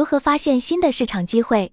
[0.00, 1.72] 如何发现新的市场机会？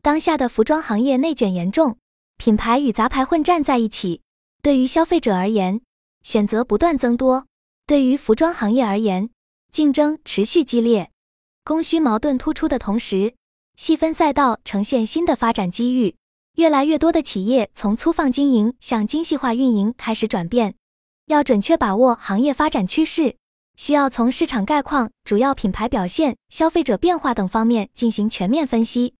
[0.00, 1.98] 当下的服装行业内卷严重，
[2.38, 4.22] 品牌与杂牌混战在一起。
[4.62, 5.82] 对于消费者而言，
[6.22, 7.44] 选择不断增多；
[7.86, 9.28] 对于服装行业而言，
[9.70, 11.10] 竞争持续激烈。
[11.64, 13.34] 供需矛盾突出的同时，
[13.76, 16.16] 细分赛道呈现新的发展机遇。
[16.54, 20.76] 越来越多的企业从粗放经营向精细化运营开始转变。
[21.26, 23.36] 要准确把握行业发展趋势，
[23.76, 29.14] 需要从市场概况、主要品牌表现、消费者变化等方面进行全面分析。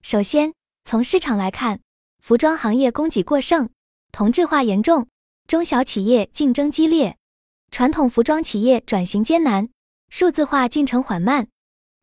[0.00, 1.80] 首先，从市场来看，
[2.18, 3.68] 服装行业供给过剩，
[4.10, 5.08] 同质化严重，
[5.46, 7.18] 中小企业竞争激烈，
[7.70, 9.68] 传统服装企业转型艰难，
[10.08, 11.48] 数字化进程缓慢。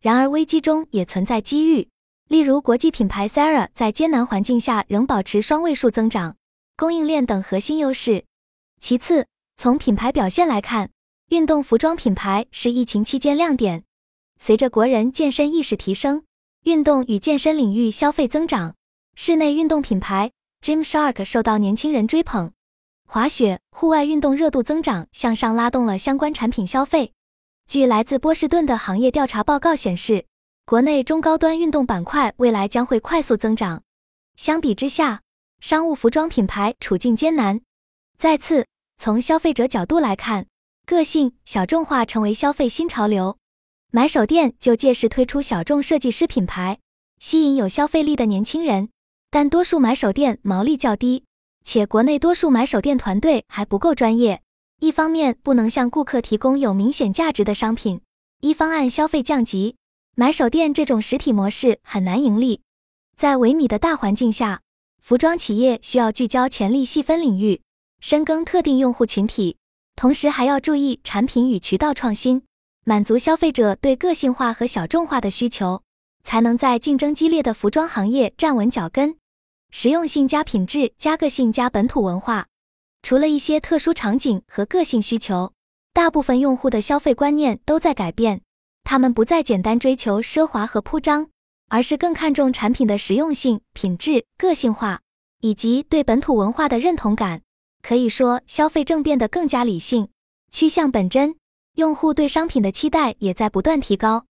[0.03, 1.89] 然而，危机中也存在机遇。
[2.27, 6.35] 例如，国际品牌 Zara 在艰难环境下仍保持双位数增长，
[6.75, 8.23] 供应链等核心优势。
[8.79, 9.25] 其次，
[9.57, 10.91] 从品牌表现来看，
[11.29, 13.83] 运动服装品牌是疫情期间亮点。
[14.39, 16.23] 随着国人健身意识提升，
[16.63, 18.75] 运动与健身领域消费增长，
[19.15, 22.53] 室内运动品牌 Gymshark 受到年轻人追捧，
[23.05, 27.11] 滑雪、户外运动热度增长，向上拉动了相关产品消费。
[27.67, 30.25] 据来自波士顿的行业调查报告显示。
[30.65, 33.83] 国内中高端运动板块未来将会快速增长。
[34.35, 35.21] 相比之下，
[35.61, 37.61] 商务服装品牌处境艰难。
[38.17, 38.65] 再次，
[38.97, 40.45] 从消费者角度来看，
[40.87, 43.37] 个性小众化成为消费新潮流。
[43.91, 46.79] 买手店就借势推出小众设计师品牌，
[47.19, 48.87] 吸引有消费力的年轻人。
[49.29, 51.25] 但多数买手店毛利较低，
[51.65, 54.41] 且国内多数买手店团队还不够专业。
[54.79, 57.99] 一方面不能向顾客提供有明显价值的商品，
[58.39, 59.75] 一方案消费降级。
[60.15, 62.61] 买手店这种实体模式很难盈利，
[63.17, 64.61] 在萎靡的大环境下，
[65.01, 67.61] 服装企业需要聚焦潜力细分领域，
[67.99, 69.57] 深耕特定用户群体，
[69.97, 72.43] 同时还要注意产品与渠道创新，
[72.85, 75.81] 满足消费者对个性化和小众化的需求，
[76.23, 79.17] 才能在竞争激烈的服装行业站稳脚跟。
[79.71, 82.45] 实用性加品质加个性加本土文化，
[83.01, 85.51] 除了一些特殊场景和个性需求，
[85.93, 88.41] 大部分用户的消费观念都在改变。
[88.83, 91.27] 他们不再简单追求奢华和铺张，
[91.69, 95.01] 而是更看重产品的实用性、品质、个性化
[95.41, 97.41] 以及对本土文化的认同感。
[97.87, 100.09] 可以说，消费正变得更加理性，
[100.51, 101.37] 趋向本真。
[101.75, 104.25] 用户对商品的期待也在不断提高，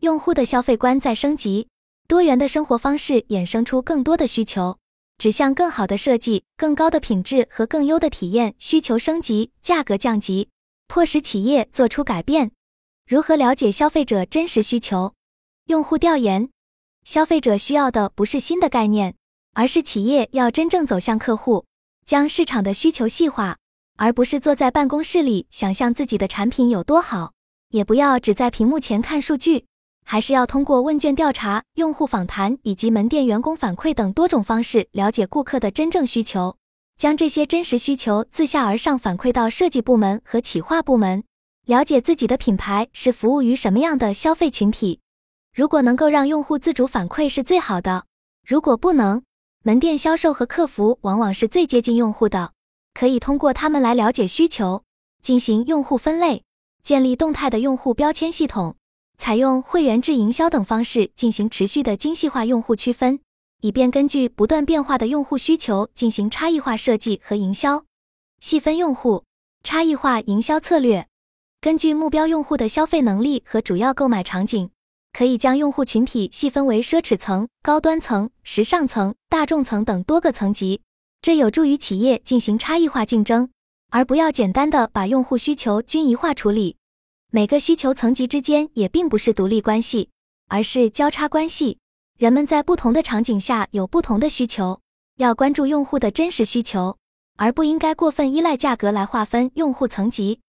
[0.00, 1.68] 用户的消费观在升级，
[2.06, 4.76] 多元的生活方式衍生出更多的需求，
[5.16, 8.54] 指向更好的设计、更高的品质和更优的体验。
[8.58, 10.50] 需求升级，价格降级，
[10.86, 12.50] 迫使企业做出改变。
[13.06, 15.14] 如何了解消费者真实需求？
[15.64, 16.50] 用户调研，
[17.04, 19.14] 消费者需要的不是新的概念，
[19.54, 21.64] 而是企业要真正走向客户，
[22.08, 23.58] 将市场的需求细化，
[23.98, 27.32] 而不是坐在办公室里想象自己的产品有多好。
[27.68, 29.66] 也不要只在屏幕前看数据，
[30.06, 36.56] 还是要通过问卷调查、用户访谈以及门店员工反馈等多种方式了解顾客的真正需求，
[36.96, 41.22] 将这些真实需求自下而上反馈到设计部门和企划部门。
[41.66, 45.00] 了解自己的品牌是服务于什么样的消费群体，
[45.54, 48.06] 如果能够让用户自主反馈是最好的。
[48.46, 49.22] 如果不能，
[49.64, 52.52] 门店销售和客服往往是最接近用户的，
[52.94, 54.84] 可以通过他们来了解需求，
[55.20, 56.44] 进行用户分类，
[56.82, 58.76] 建立动态的用户标签系统，
[59.18, 63.18] 采用会员制营销等方式进行持续的精细化用户区分，
[63.60, 67.84] 以便根据不断变化的用户需求进行差异化设计和营销。
[68.40, 69.24] 细分用户，
[69.64, 71.08] 差异化营销策略。
[71.60, 74.70] 根据目标用户的消费能力和主要购买场景，
[75.12, 80.82] 可以将用户群体细分为奢侈层、高端层、时尚层、大众层等多个层级，
[81.20, 83.50] 这有助于企业进行差异化竞争，
[83.90, 86.76] 而不要简单的把用户需求均一化处理。
[87.30, 90.10] 每个需求层级之间也并不是独立关系，
[90.48, 91.78] 而是交叉关系。
[92.16, 94.80] 人们在不同的场景下有不同的需求，
[95.16, 96.96] 要关注用户的真实需求，
[97.36, 100.40] 而不应该过分依赖价格来划分用户层级。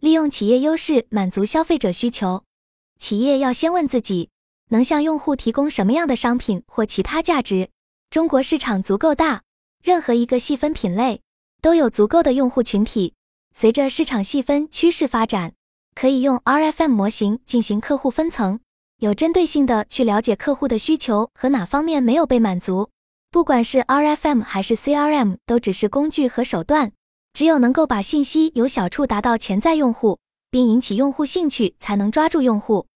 [0.00, 2.42] 利用企业优势满足消费者需求，
[2.98, 4.30] 企业要先问自己
[4.70, 7.68] 能向用户提供什么样的商品或其他价值。
[8.10, 9.42] 中国市场足够大，
[9.82, 11.20] 任何一个细分品类
[11.60, 13.14] 都有足够的用户群体。
[13.54, 15.52] 随着市场细分趋势发展，
[15.94, 18.60] 可以用 RFM 模型进行客户分层，
[18.98, 22.90] 有针对性的去了解客户的需求和哪方面没有被满足。
[23.30, 26.92] 不管是 RFM 还是 CRM，都只是工具和手段。
[27.32, 30.20] 只有能够把信息由小处达到潜在用户，
[30.54, 32.86] 并引起用户兴趣，才能抓住用户。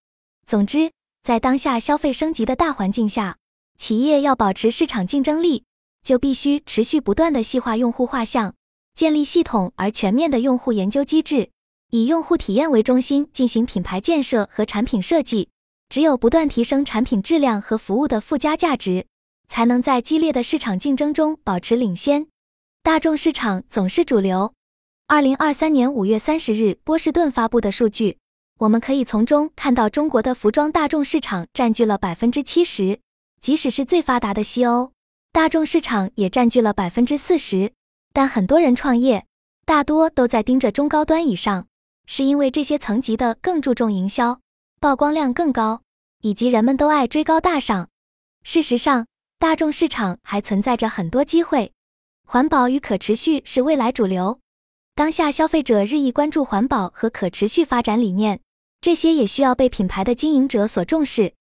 [0.46, 0.92] 总之，
[1.24, 3.36] 在当下消费升级的大环境下，
[3.76, 5.64] 企业要保持市场竞争力，
[6.04, 8.54] 就必须持续不断的细化用户画像，
[8.94, 11.50] 建立系统而全面的用户研究机制，
[11.90, 15.48] 以用户体验为中心进行品牌建设和产品设计，
[15.88, 19.04] 只有不断提升产品质量和服务的附加价值，
[19.48, 22.28] 才能在激烈的市场竞争中保持领先。
[22.84, 24.54] 大众市场总是主流。
[25.10, 28.18] 二零二三年五月三十日，波士顿发布的数据，
[28.58, 33.00] 我们可以从中看到中国的服装大众市场占据了百分之七十，
[33.40, 34.92] 即使是最发达的西欧，
[35.32, 37.72] 大众市场也占据了百分之四十。
[38.12, 39.24] 但很多人创业，
[39.64, 41.66] 大多都在盯着中高端以上，
[42.04, 44.40] 是因为这些层级的更注重营销，
[44.78, 45.80] 曝光量更高，
[46.20, 47.88] 以及人们都爱追高大上。
[48.44, 49.06] 事实上，
[49.38, 51.72] 大众市场还存在着很多机会，
[52.26, 54.40] 环保与可持续是未来主流。
[54.98, 58.40] 当下消费者日益关注环保和可持续发展理念，
[58.80, 61.34] 这些也需要被品牌的经营者所重视。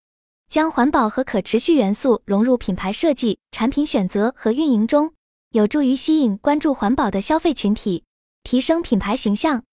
[0.48, 5.12] 将环保和可持续元素融入品牌设计、产品选择和运营中，
[5.54, 8.04] 有助于吸引关注环保的消费群体，
[8.44, 9.64] 提升品牌形象，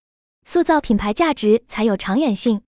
[0.46, 2.62] 塑造品牌价值才有长远性。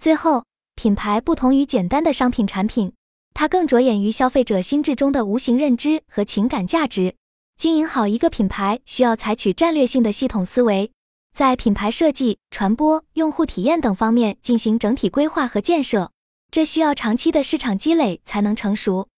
[0.00, 0.46] 最后，
[0.76, 2.94] 品牌不同于简单的商品产品，
[3.34, 7.16] 它更着眼于消费者心智中的无形认知和情感价值。
[7.56, 10.90] 经营好一个品牌，需要采取战略性的系统思维，
[11.34, 16.10] 在品牌设计、传播、用户体验等方面进行整体规划和建设。
[16.50, 19.08] 这需要长期的市场积累才能成熟。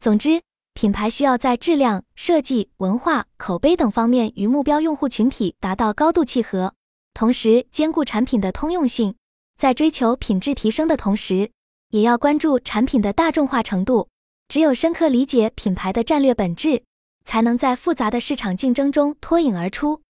[0.00, 0.40] 总之，
[0.74, 6.74] 品牌需要在质量、设计、文化、口碑等方面与目标用户群体达到高度契合，
[7.12, 9.14] 同时兼顾产品的通用性。
[9.56, 11.50] 在追求品质提升的同时，
[11.90, 14.08] 也要关注产品的大众化程度。
[14.48, 16.82] 只有深刻理解品牌的战略本质。
[17.30, 20.02] 才能在复杂的市场竞争中脱颖而出，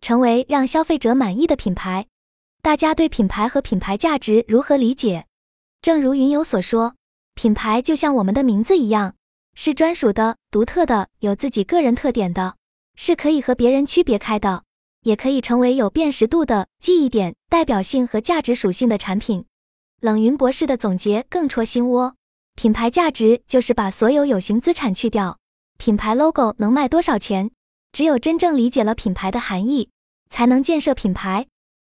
[0.00, 2.08] 成为让消费者满意的品牌。
[2.62, 5.26] 大家对品牌和品牌价值如何理解？
[5.80, 6.96] 正如云友所说，
[7.36, 9.14] 品牌就像我们的名字一样，
[9.54, 12.56] 是专属的、独特的、有自己个人特点的，
[12.96, 14.64] 是可以和别人区别开的，
[15.02, 19.44] 也可以成为有辨识度的记忆点、代表性和价值属性的产品。
[20.00, 22.16] 冷云博士的总结更戳心窝：
[22.56, 25.38] 品牌价值就是把所有有形资产去掉。
[25.78, 27.50] 品牌 logo 能卖多少钱？
[27.92, 29.90] 只有真正理解了品牌的含义，
[30.28, 31.46] 才能建设品牌。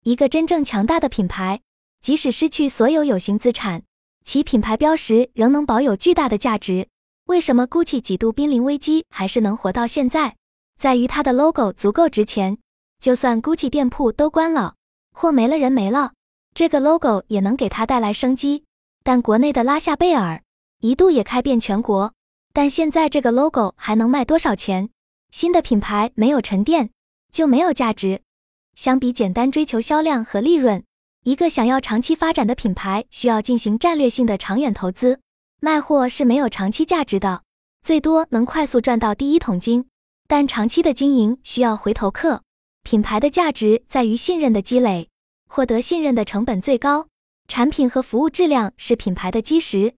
[0.04, 1.62] 一个真正强大的品牌，
[2.02, 3.84] 即使失去所有有形资产，
[4.24, 6.88] 其品牌标识仍能保有巨大的价值。
[7.26, 10.36] 为什么 Gucci 几度濒临危机还是能活到现在？
[10.80, 12.58] 在于它的 logo 足够值钱，
[13.00, 14.76] 就算 Gucci 店铺都关了，
[15.12, 16.14] 货没了，人没了，
[16.54, 18.64] 这个 logo 也能给它带来生机。
[19.04, 20.44] 但国内的拉夏贝尔
[20.82, 22.14] 一度也开遍全国。
[22.54, 24.90] 但现在这个 logo 还能卖多少钱？
[25.32, 26.90] 新的品牌没有沉淀
[27.32, 28.22] 就没有价值。
[28.76, 30.84] 相比简单追求销量和利润，
[31.24, 35.20] 一个想要长期发展的品牌需要进行战略性的长远投资。
[35.60, 37.42] 卖货是没有长期价值的，
[37.84, 39.88] 最多能快速赚到第一桶金，
[40.28, 42.44] 但长期的经营需要回头客。
[42.84, 45.10] 品牌的价值在于信任的积累，
[45.50, 47.08] 获得信任的成本最高，
[47.48, 49.96] 产品和服务质量是品牌的基石。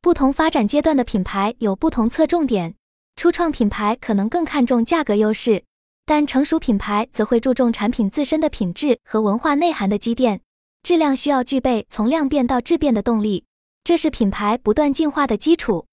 [0.00, 2.76] 不同发展阶段的品牌有不同侧重点，
[3.16, 5.64] 初创品牌可能更看重价格优势，
[6.06, 10.40] 但成熟品牌则会注重产品自身的品质和文化内涵的积淀。
[10.84, 13.44] 质量需要具备从量变到质变的动力，
[13.82, 15.86] 这是品牌不断进化的基础。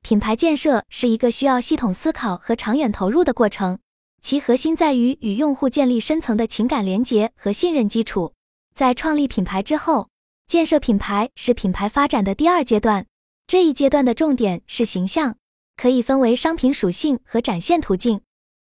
[0.00, 3.78] 品牌建设是一个需要系统思考和长远投入的过程，
[4.22, 8.32] 其核心在于与用户建立深层的情感连结和信任基础。
[8.74, 10.08] 在创立品牌之后，
[10.46, 13.04] 建设品牌是品牌发展的第二阶段。
[13.50, 15.36] 这一阶段的重点是形象，
[15.76, 18.20] 可以分为商品属性和展现途径。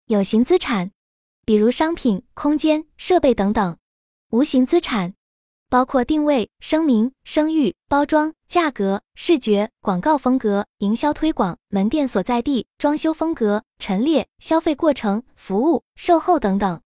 [0.08, 0.92] 有形资产，
[1.46, 3.78] 比如商品、空间、设备等等；
[4.32, 5.14] 无形资产
[5.70, 16.82] 包括定位、声明、声誉、包装、价格、视觉、广告风格、营销推广、门店所在地、装修风格、陈列、消费过程、服务、售后等等。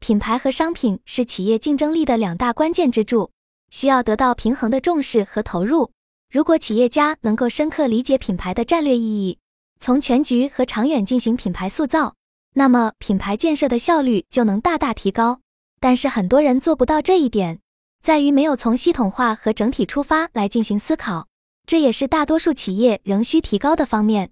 [0.00, 3.30] 品牌和商品是企业竞争力的两大关键支柱，
[3.70, 5.92] 需要得到平衡的重视和投入。
[6.30, 9.38] 如果企业家能够深刻理解品牌的战略意义，
[9.80, 12.16] 从全局和长远进行品牌塑造，
[12.52, 15.40] 那么品牌建设的效率就能大大提高。
[15.80, 17.60] 但是很多人做不到这一点，
[18.02, 21.28] 在于没有从系统化和整体出发来进行思考，
[21.64, 24.30] 这也是大多数企业仍需提高的方面。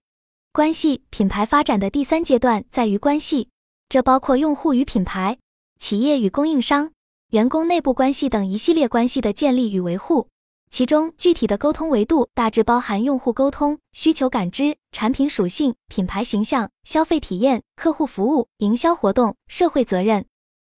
[0.52, 3.48] 关系品牌发展的第三阶段在于关系，
[3.88, 5.38] 这包括用户与品牌、
[5.78, 6.92] 企业与供应商、
[7.30, 10.28] 员工内部关系等一系列关系的建立与维护。
[10.70, 20.26] 其中具体的沟通维度大致包含用户沟通、需求感知、产品属性、品牌形象、消费体验、客户服务、营销活动、社会责任。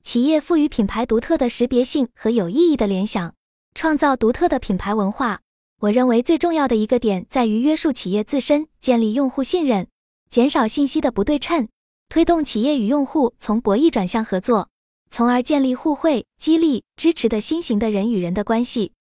[0.04, 3.34] 企业赋予品牌独特的识别性和有意义的联想，
[3.74, 5.42] 创造独特的品牌文化。
[5.80, 9.88] 我认为最重要的一个点在于约束企业自身，建立用户信任，
[10.30, 11.68] 减少信息的不对称，
[12.08, 14.70] 推动企业与用户从博弈转向合作，
[15.10, 18.94] 从而建立互惠、激励、支持的新型的人与人的关系。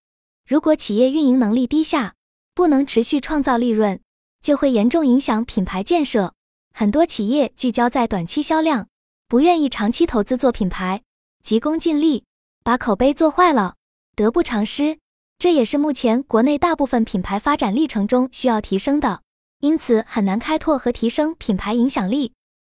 [0.46, 2.14] 如果企业运营能力低下，
[2.54, 3.98] 不能持续创造利润，
[4.40, 6.34] 就会严重影响品牌建设。
[6.72, 8.86] 很多企业聚焦在短期销量，
[9.26, 11.02] 不愿意长期投资做品牌，
[11.42, 12.22] 急功近利，
[12.62, 13.74] 把口碑做坏了，
[14.14, 14.98] 得不偿失。
[15.36, 19.22] 这也是目前国内大部分品牌发展历程中需要提升的，
[19.58, 22.32] 因此很难开拓和提升品牌影响力。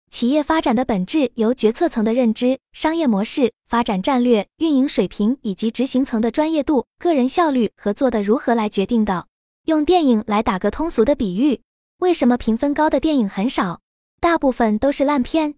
[0.09, 9.27] 企业发展的本质由决策层的认知、商业模式、发展战略、运营水平以及执行层的专业度、个人效率和做得如何来决定的。
[9.65, 11.61] 用电影来打个通俗的比喻，
[11.99, 13.81] 为什么评分高的电影很少？
[14.19, 15.55] 大部分都是烂片。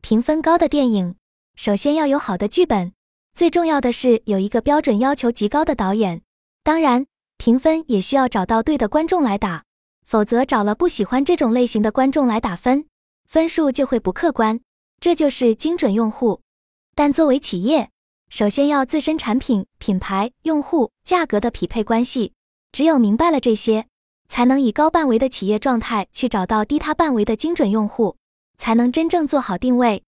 [0.00, 1.14] 评分高的电影，
[1.56, 2.92] 首先要有好的剧本，
[3.34, 6.22] 最重要的是有一个标准要求极高的导演。
[6.64, 9.64] 当然，评分也需要找到对的观众来打，
[10.06, 12.86] 否则找了不喜欢这种类型的观众来打分。
[13.30, 14.58] 分数就会不客观，
[14.98, 16.40] 这就是精准用户。
[16.96, 17.88] 但作为企业，
[18.28, 22.32] 首先要自身产品、品牌、用户、价格的匹配关系。
[22.72, 23.86] 只有明白了这些，
[24.28, 28.16] 才能以高半维的企业状态去找到低他半维的精准用户，
[28.58, 30.02] 才能真正做好定位。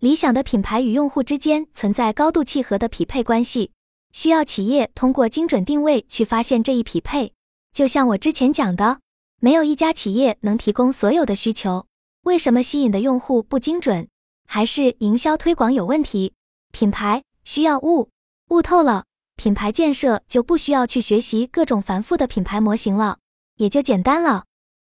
[0.00, 3.70] 理想的品牌与用户之间存在高度契合的匹配关系，
[4.10, 7.34] 需要企业通过精准定位去发现这一匹配。
[7.72, 8.98] 就像我之前讲的，
[9.38, 11.86] 没有一家企业能提供所有的需求。
[12.24, 14.08] 为什么吸引的用户不精准？
[14.46, 16.32] 还是营销推广有问题？
[16.72, 18.08] 品牌需要悟，
[18.48, 19.04] 悟透了，
[19.36, 23.18] 品牌建设就不需要去学习各种繁复的品牌模型了，
[23.56, 24.44] 也就简单了。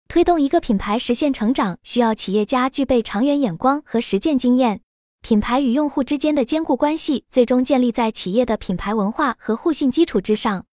[0.07, 4.81] 推动一个品牌实现成长，需要企业家具备长远眼光和实践经验。
[5.21, 10.65] 品牌与用户之间的坚固关系，最终建立在企业的品牌文化和互信基础之上。